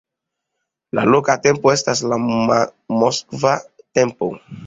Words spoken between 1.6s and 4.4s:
estas la moskva tempo.